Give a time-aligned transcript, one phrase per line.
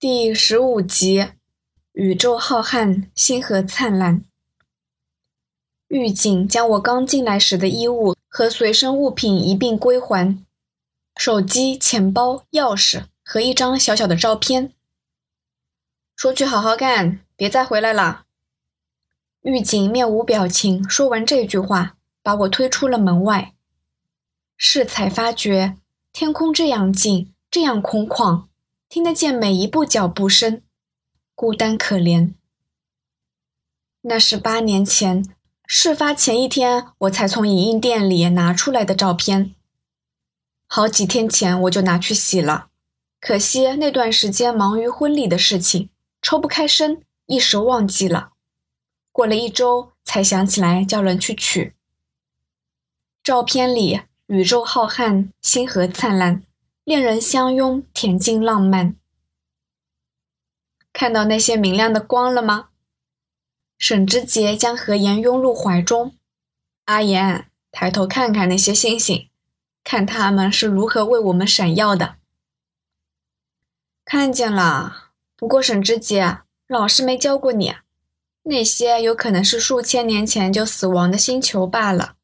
[0.00, 1.26] 第十五集，
[1.94, 4.22] 宇宙浩瀚，星河灿烂。
[5.88, 10.38] 狱警将我刚进来时的衣物和随身物品一并归还，
[11.16, 14.72] 手机、钱包、钥匙和一张小小的照片。
[16.14, 18.26] 出去好好干，别再回来了。
[19.42, 23.52] 狱警面无表情，说完这句话，把我推出了门外。
[24.56, 25.76] 适才发觉，
[26.12, 28.44] 天空这样静，这样空旷。
[28.88, 30.62] 听得见每一步脚步声，
[31.34, 32.32] 孤单可怜。
[34.00, 35.22] 那是八年前，
[35.66, 39.54] 事发前一天，我才从影印店里拿出来的照片。
[40.66, 42.70] 好几天前我就拿去洗了，
[43.20, 45.90] 可惜那段时间忙于婚礼的事情，
[46.22, 48.32] 抽不开身，一时忘记了。
[49.12, 51.74] 过了一周才想起来叫人去取。
[53.22, 56.42] 照片里，宇宙浩瀚，星河灿烂。
[56.88, 58.96] 恋人相拥，恬静浪漫。
[60.90, 62.70] 看到那些明亮的光了吗？
[63.76, 66.16] 沈之杰将何言拥入怀中。
[66.86, 69.28] 阿言，抬头看看那些星星，
[69.84, 72.16] 看他们是如何为我们闪耀的。
[74.06, 77.74] 看见了，不过沈之杰，老师没教过你，
[78.44, 82.16] 那些有可能是数千年前就死亡的星球罢了。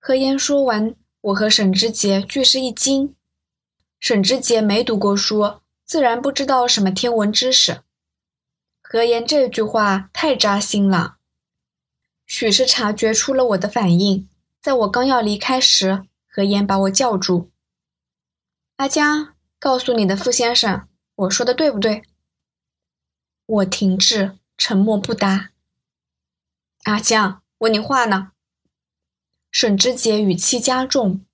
[0.00, 0.94] 何言说完。
[1.22, 3.14] 我和沈之杰俱是一惊。
[4.00, 7.82] 沈之杰没读过书，自然不知道什么天文知识。
[8.80, 11.18] 何言这句话太扎心了。
[12.26, 14.28] 许是察觉出了我的反应，
[14.60, 17.52] 在我刚要离开时，何言把我叫住
[18.76, 22.02] ：“阿江，告诉你的傅先生，我说的对不对？”
[23.46, 25.50] 我停滞，沉默不答。
[26.84, 28.32] 阿江，问你话呢。
[29.62, 31.24] 沈之杰语气加重：“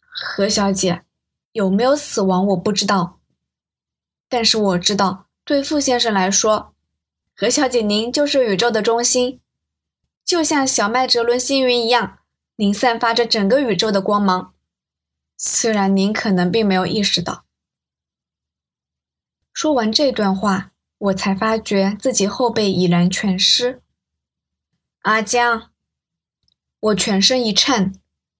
[0.00, 1.04] 何小姐
[1.52, 3.20] 有没有死亡，我不知道。
[4.26, 6.74] 但是我知道，对傅先生来说，
[7.36, 9.42] 何小姐您就是宇宙的中心，
[10.24, 12.20] 就像小麦哲伦星云一样，
[12.56, 14.54] 您散发着整个宇宙的光芒。
[15.36, 17.44] 虽然您可能并没有意识到。”
[19.52, 23.82] 说完这段话，我才发觉自己后背已然全湿。
[25.02, 25.69] 阿江。
[26.80, 27.92] 我全身一颤，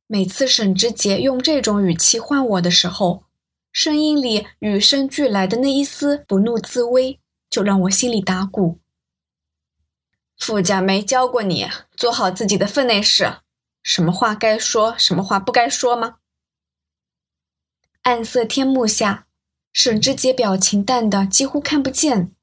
[0.07, 3.25] 每次沈之杰用这种语气唤我的时候，
[3.71, 7.21] 声音里与生俱来的那一丝不怒自威，
[7.51, 8.79] 就让我心里打鼓。
[10.39, 13.41] 傅家没教过你做好自己的分内事，
[13.83, 16.17] 什么话该说，什么话不该说吗？
[18.05, 19.27] 暗色天幕下，
[19.75, 22.35] 沈之杰表情淡的几乎看不见，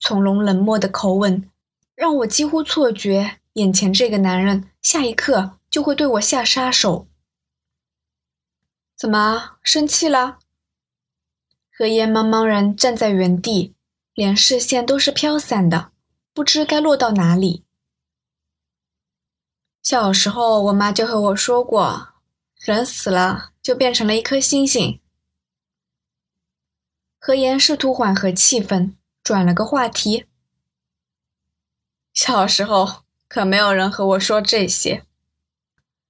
[0.00, 1.48] 从容冷漠的口吻，
[1.94, 3.38] 让我几乎错觉。
[3.54, 7.06] 眼前这个男人，下一刻就会对我下杀手。
[8.96, 10.38] 怎么生气了？
[11.70, 13.74] 何言茫茫然站在原地，
[14.14, 15.92] 连视线都是飘散的，
[16.32, 17.64] 不知该落到哪里。
[19.82, 22.14] 小时候，我妈就和我说过，
[22.56, 24.98] 人死了就变成了一颗星星。
[27.18, 30.26] 何言试图缓和气氛，转了个话题。
[32.14, 33.02] 小时候。
[33.32, 35.04] 可没有人和我说这些。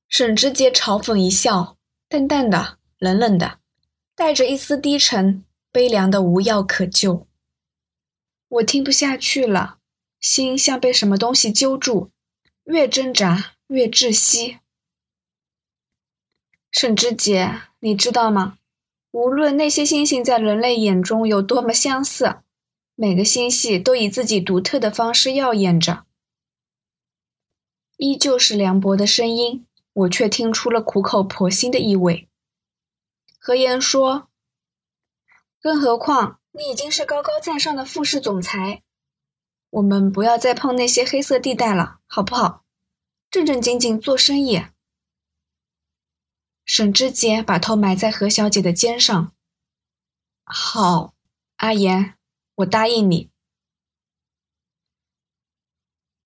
[0.09, 1.77] 沈之杰嘲讽一笑，
[2.09, 3.61] 淡淡的、冷冷的，
[4.17, 7.29] 带着一丝低沉、悲凉的无药可救。
[8.49, 9.79] 我听不下去了，
[10.19, 12.11] 心像被什么东西揪住，
[12.65, 14.59] 越挣扎越窒息。
[16.73, 18.59] 沈之杰，你知道吗？
[19.13, 22.39] 无论那些星星在人类眼中有多么相似，
[22.97, 26.05] 每个星系都以自己独特的方式耀眼着。
[28.03, 32.29] 依旧是凉薄的声音，我却听出了苦口婆心的意味。
[33.39, 34.29] 何言说
[35.63, 38.83] ：“更何况你已经是高高在上的富士总裁，
[39.71, 42.65] 我们不要再碰那些黑色地带了，好不好？
[43.31, 44.65] 正正经经做生意。”
[46.67, 49.33] 沈之杰把头埋在何小姐的肩上。
[50.43, 51.15] 好，
[51.55, 52.15] 阿言，
[52.57, 53.31] 我答应你。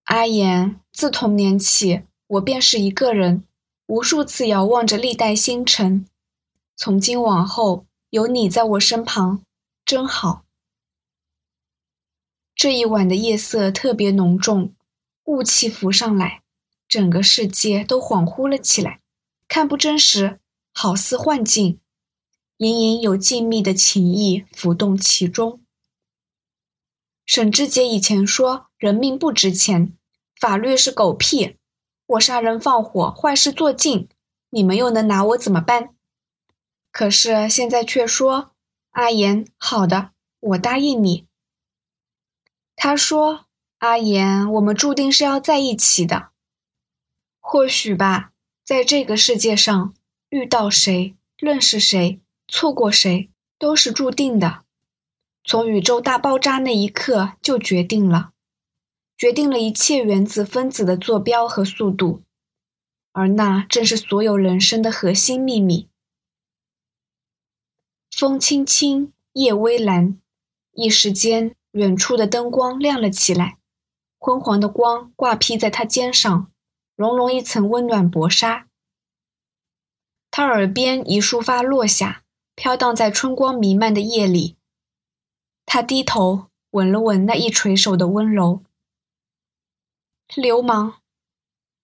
[0.05, 0.81] 阿言。
[0.97, 3.45] 自童年起，我便是一个人，
[3.85, 6.07] 无数次遥望着历代星辰。
[6.75, 9.43] 从今往后，有你在我身旁，
[9.85, 10.47] 真好。
[12.55, 14.73] 这一晚的夜色特别浓重，
[15.25, 16.41] 雾气浮上来，
[16.89, 19.03] 整个世界都恍惚了起来，
[19.47, 20.41] 看不真实，
[20.73, 21.79] 好似幻境，
[22.57, 25.61] 隐隐有静谧的情意浮动其中。
[27.27, 29.96] 沈志杰以前说，人命不值钱。
[30.39, 31.57] 法律是狗屁！
[32.07, 34.09] 我杀人放火，坏事做尽，
[34.51, 35.95] 你们又能拿我怎么办？
[36.93, 38.53] 可是现在却说
[38.91, 40.11] 阿言，好的，
[40.41, 41.27] 我答应你。
[42.75, 43.47] 他说
[43.79, 46.29] ：“阿言，我们注定是要在一起的。
[47.41, 48.33] 或许吧，
[48.65, 49.95] 在这个世界上，
[50.29, 54.65] 遇到谁、认识谁、错过谁，都是注定的。
[55.45, 58.33] 从宇宙大爆炸那一刻就决定了，
[59.17, 62.23] 决定了一切原子分子的坐标和速度，
[63.13, 65.89] 而那正是所有人生的核心秘密。”
[68.15, 70.21] 风轻轻，夜微蓝，
[70.73, 73.59] 一时间，远处的灯光亮了起来，
[74.19, 76.51] 昏黄的光挂披在他肩上，
[76.95, 78.69] 融融一层温暖薄纱。
[80.31, 82.23] 他耳边一束发落下，
[82.55, 84.57] 飘荡在春光弥漫的夜里。
[85.65, 88.63] 他低头吻了吻那一垂手的温柔。
[90.35, 90.95] 流氓，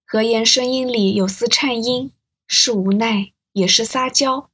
[0.05, 2.11] 何言声音里有丝颤音，
[2.47, 4.51] 是无奈，也是撒娇。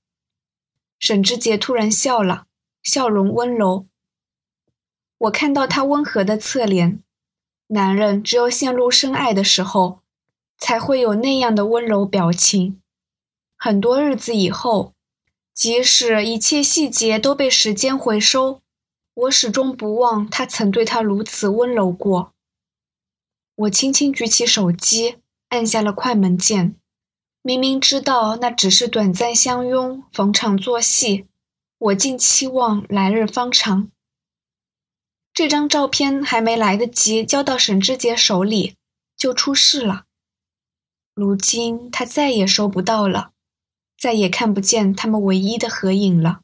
[1.01, 2.47] 沈之杰突然笑了，
[2.83, 3.87] 笑容温柔。
[5.17, 7.03] 我看到他温和的侧脸。
[7.69, 10.01] 男人只有陷入深爱的时候，
[10.59, 12.81] 才会有那样的温柔表情。
[13.57, 14.93] 很多日子以后，
[15.53, 18.61] 即使一切细节都被时间回收，
[19.15, 22.33] 我始终不忘他曾对他如此温柔过。
[23.59, 25.17] 我轻轻举起手机，
[25.49, 26.77] 按下了快门键。
[27.43, 31.27] 明明知道那只是短暂相拥，逢场作戏，
[31.79, 33.91] 我竟期望来日方长。
[35.35, 38.77] 这张照片还没来得及交到沈之杰手里，
[39.17, 40.05] 就出事了。
[41.15, 43.33] 如今他再也收不到了，
[43.99, 46.43] 再也看不见他们唯一的合影了。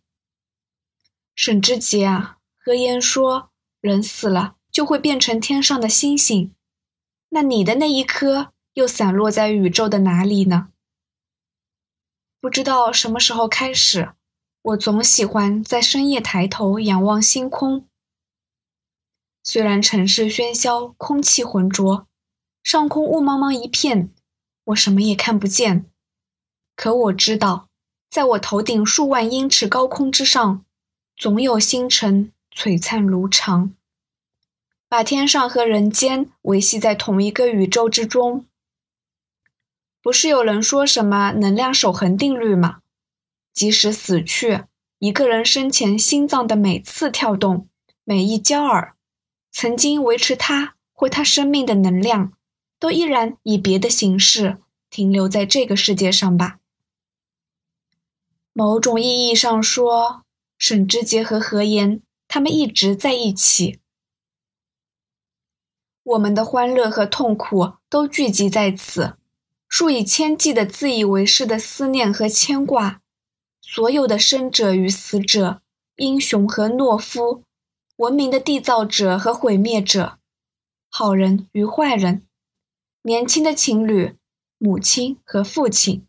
[1.36, 3.50] 沈之杰啊，何言说
[3.80, 6.52] 人死了就会变成天上的星星，
[7.34, 10.68] 那你的那一颗又散落在宇宙的哪里呢？
[12.40, 14.12] 不知道什么时候开始，
[14.62, 17.88] 我总喜欢在深夜抬头仰望星空。
[19.42, 22.06] 虽然城市喧嚣，空气浑浊，
[22.62, 24.10] 上空雾茫茫一片，
[24.66, 25.86] 我什么也看不见。
[26.76, 27.68] 可我知道，
[28.08, 30.64] 在我头顶数万英尺高空之上，
[31.16, 33.74] 总有星辰璀璨如常，
[34.94, 38.46] 把天上和人间维系在同一个宇宙之中。
[40.00, 42.78] 不是有人说什么能量守恒定律吗？
[43.52, 44.62] 即使死去，
[45.00, 47.66] 一个人生前心脏的每次跳动、
[48.04, 48.94] 每一焦耳，
[49.50, 52.32] 曾经维持他或他生命的能量，
[52.78, 54.58] 都依然以别的形式
[54.90, 56.60] 停留在这个世界上吧。
[58.52, 60.22] 某种意义上说，
[60.56, 63.80] 沈之杰和何言他们一直在一起，
[66.04, 69.14] 我们的欢乐和痛苦都聚集在此。
[69.68, 73.00] 数以千计的自以为是的思念和牵挂，
[73.60, 75.62] 所有的生者与死者，
[75.96, 77.42] 英雄和懦夫，
[77.96, 80.18] 文明的缔造者和毁灭者，
[80.88, 82.22] 好人与坏人，
[83.02, 84.14] 年轻的情侣，
[84.58, 86.06] 母亲和父亲，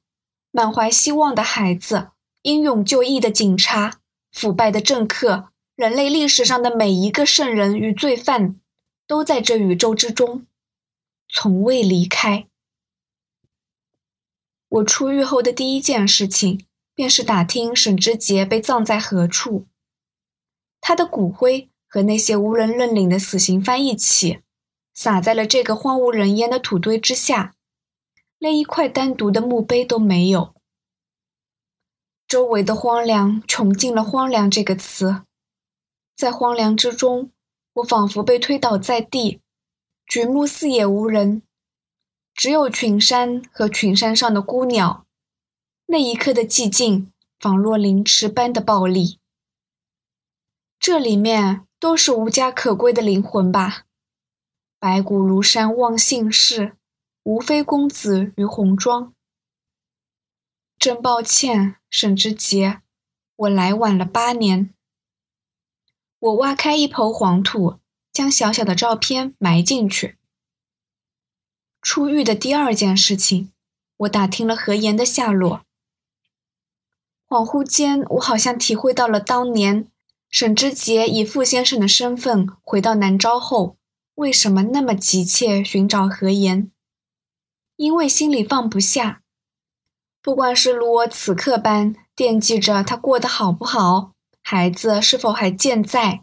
[0.52, 2.10] 满怀希望的孩子，
[2.44, 4.00] 英勇就义的警察，
[4.32, 8.60] 腐败的政客，人类历史上的每一个圣人与罪犯，
[9.08, 10.46] 都在这宇宙之中，
[11.28, 12.48] 从未离开。
[14.68, 19.66] 我出狱后的第一件事情，便是打听沈之杰被葬在何处。
[20.82, 24.40] 他的骨灰和那些无人认领的死刑犯一起，
[24.94, 27.56] 撒在了这个荒无人烟的土堆之下，
[28.38, 30.54] 连一块单独的墓碑都没有。
[32.28, 35.22] 周围的荒凉穷尽了“荒凉”这个词，
[36.16, 37.32] 在荒凉之中，
[37.76, 39.42] 我仿佛被推倒在地，
[40.06, 41.42] 举目四野无人。
[42.34, 45.06] 只有群山和群山上的孤鸟，
[45.86, 49.20] 那一刻的寂静，仿若凌迟般的暴力。
[50.80, 53.86] 这里面都是无家可归的灵魂吧？
[54.80, 56.76] 白骨如山望姓氏，
[57.24, 59.14] 无非公子与红妆。
[60.78, 62.82] 真抱歉，沈之杰，
[63.36, 64.75] 我来晚了八年。
[66.26, 67.76] 我挖开一抔黄土，
[68.12, 70.18] 将小小的照片埋进去。
[71.84, 73.52] 出狱的第二件事情，
[73.98, 75.62] 我打听了何言的下落。
[77.28, 79.88] 恍惚间，我好像体会到了当年
[80.28, 83.78] 沈之杰以傅先生的身份回到南昭后，
[84.16, 86.72] 为什么那么急切寻找何言。
[87.76, 89.22] 因为心里放不下，
[90.24, 94.15] 不管是如我此刻般惦记着他过得好不好，
[94.48, 96.22] 孩子是否还健在，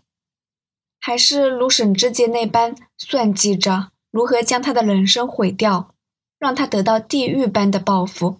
[1.01, 3.91] 还是如沈之杰那般算计着。
[4.13, 5.93] 如何将他的人生毁掉，
[6.39, 8.39] 让他得到地狱般的报复，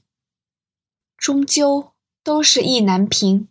[1.17, 3.49] 终究都是意难平。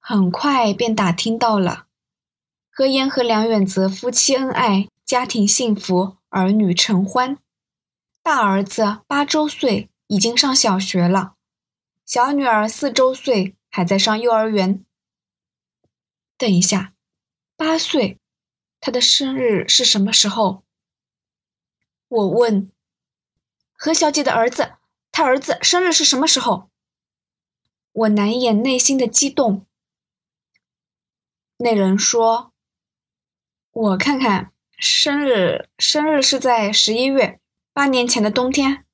[0.00, 1.86] 很快便打听到了，
[2.68, 7.38] 何言和梁远泽夫妻恩爱，家庭幸福，儿女成欢。
[8.24, 11.34] 大儿子八周岁，已经上小学了；
[12.04, 14.84] 小女儿四周岁，还在上幼儿园。
[16.36, 16.92] 等一下，
[17.56, 18.20] 八岁，
[18.78, 20.62] 他的生日是什么时候？
[22.08, 22.70] 我问
[23.72, 24.74] 何小姐的儿子，
[25.10, 26.68] 他儿子生日是什么时候？
[27.92, 29.66] 我难掩内心的激动。
[31.56, 32.52] 那人说
[33.72, 37.40] ：“我看看，生日生日是在十一月，
[37.72, 38.84] 八年前的冬天。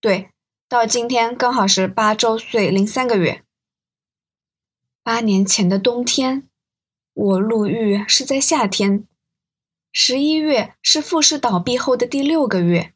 [0.00, 0.30] 对，
[0.68, 3.44] 到今天刚好是八周岁零三个月。
[5.08, 6.46] 八年前的冬天，
[7.14, 9.08] 我入狱是在夏天，
[9.90, 12.92] 十一月是傅氏倒闭后的第六个月，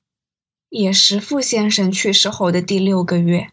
[0.69, 3.51] 也是傅先生去世后的第六个月。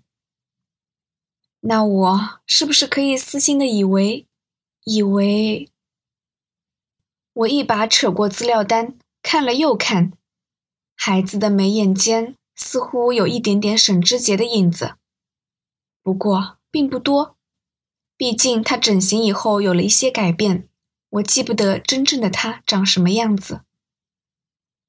[1.62, 4.28] 那我是不是可以私心的以为？”
[4.84, 5.70] 以为
[7.32, 10.12] 我一把扯过资料单，看了又看，
[10.96, 14.96] 孩子的眉眼间似乎有一点点沈之杰的影子，
[16.04, 17.38] 不过并不多，
[18.20, 20.68] 毕竟他整形以后有了一些改变，
[21.08, 23.62] 我记不得真正的他长什么样子。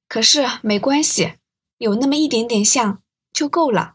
[0.09, 1.35] 可是没关系，
[1.79, 3.01] 有那么一点点像
[3.33, 3.95] 就够了。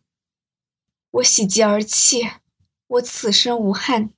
[1.12, 2.32] 我喜极而泣，
[2.88, 4.12] 我此生无憾。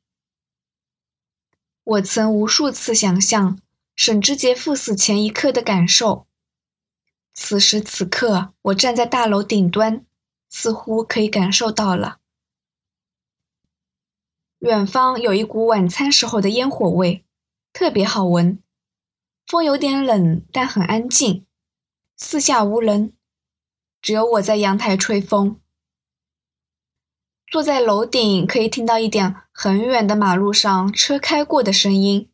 [1.84, 3.60] 我曾无数次想象
[3.96, 6.28] 沈之杰赴死前一刻的感受。
[7.34, 10.06] 此时此刻，我站在大楼顶端，
[10.48, 12.20] 似乎可以感受到了。
[14.68, 17.24] 远方有一股晚餐时候的烟火味，
[17.72, 18.62] 特别好闻。
[19.46, 21.46] 风有点冷，但很安静。
[22.18, 23.14] 四下无人，
[24.02, 25.62] 只有我在阳台吹风。
[27.50, 32.30] 坐在楼顶，可以听到一点很远的马路上车开过的声音，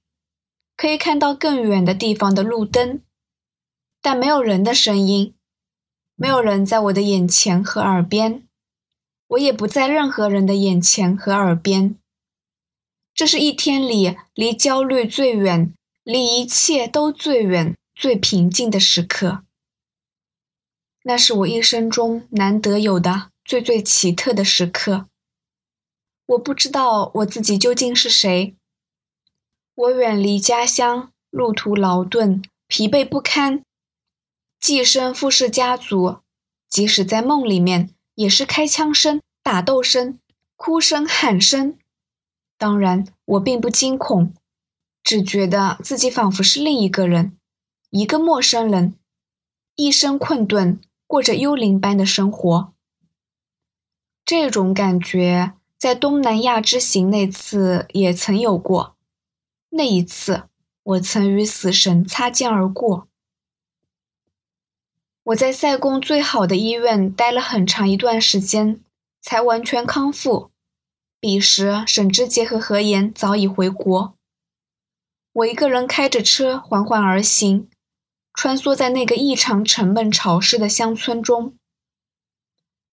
[0.76, 3.04] 可以看到更远的地方的路灯，
[4.02, 5.36] 但没有人的声音，
[6.16, 8.48] 没有人在我的眼前和耳边，
[9.28, 12.00] 我也不在任何人的眼前和耳边。
[13.14, 19.44] 这是一天里离焦虑最远、离一切都最远、最平静的时刻。
[21.04, 23.30] 那是我一生中难得有的。
[23.46, 25.10] 最最奇特的时刻，
[26.28, 28.56] 我不知道我自己究竟是谁。
[29.76, 33.62] 我远离家乡，路途劳顿，疲惫不堪。
[34.62, 36.20] 寄生富氏家族，
[36.70, 40.18] 即使在梦里面，也是开枪声、打斗声、
[40.56, 41.78] 哭声、喊声。
[42.58, 44.34] 当然，我并不惊恐，
[45.04, 47.38] 只觉得自己仿佛是另一个人，
[47.90, 48.96] 一个陌生人，
[49.76, 52.74] 一生困顿，过着幽灵般的生活。
[54.26, 58.96] 这种感觉在东南亚之行那次也曾有过。
[59.70, 60.44] 那一次，
[60.84, 63.10] 我曾与死神擦肩而过。
[65.24, 68.80] 我在塞贡最好的医院待了很长一段时间，
[69.20, 70.53] 才完全康复。
[71.24, 74.14] 彼时，沈之杰和何言早已回国。
[75.32, 77.70] 我一个人开着车缓缓而行，
[78.34, 81.54] 穿梭在那个异常沉闷潮湿的乡村中。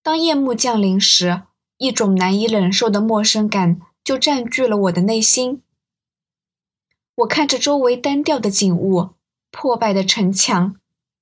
[0.01, 1.41] 当夜幕降临时，
[1.75, 5.61] 一种难以忍受的陌生感就占据了我的内心。
[7.15, 9.09] 我看着周围单调的景物、
[9.51, 10.77] 破败的城墙、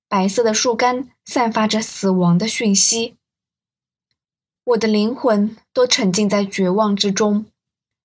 [0.08, 3.16] 白色的树干，散发着死亡的讯息。
[4.70, 7.48] 我的灵魂都沉浸在绝望之中，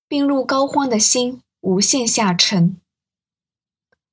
[0.07, 2.81] 病入膏肓的心无限下沉。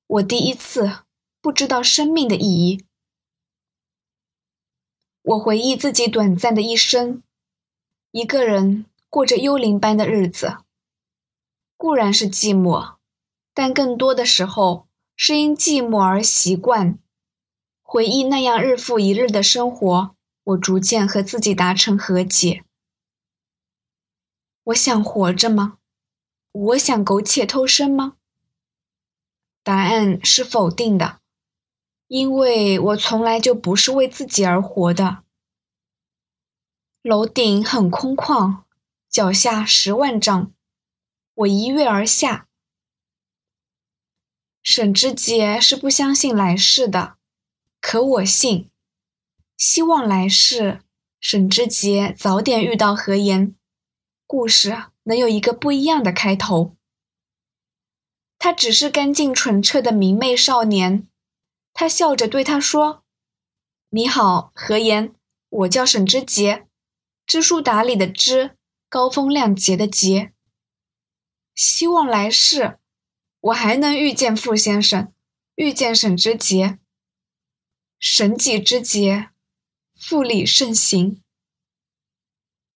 [0.07, 0.99] 我第一次
[1.41, 2.85] 不知道生命的意义。
[5.23, 7.23] 我回忆自己短暂的一生，
[8.11, 10.59] 一个人过着幽灵般的日子。
[11.79, 12.97] 固然是寂寞，
[13.55, 16.99] 但更多的时候是因寂寞而习惯。
[17.83, 22.65] 回忆那样日复一日的生活，我逐渐和自己达成和解。
[24.65, 25.79] 我想活着吗？
[26.53, 28.17] 我想苟且偷生吗？
[29.63, 31.21] 答案是否定的。
[32.09, 35.25] 因为我从来就不是为自己而活的。
[37.01, 38.65] 楼顶很空旷，
[39.09, 40.53] 脚下十万丈，
[41.33, 42.49] 我一跃而下。
[44.63, 47.17] 沈之杰是不相信来世的，
[47.81, 48.71] 可我信。
[49.63, 50.81] 希望来世，
[51.21, 53.55] 沈之杰早点遇到何言，
[54.27, 56.75] 故事能有一个不一样的开头。
[58.41, 61.07] 他只是干净纯澈的明媚少年。
[61.73, 63.05] 他笑着对他说
[63.91, 65.15] ：“你好，何言，
[65.49, 66.67] 我叫沈之杰，
[67.25, 68.57] 知书达理的知，
[68.89, 70.33] 高风亮节的节。”
[71.55, 72.81] 希望来世
[73.39, 75.13] 我还能遇见傅先生，
[75.55, 76.81] 遇见沈之杰。
[78.01, 79.29] 神迹之节，
[80.03, 81.22] 复利盛行。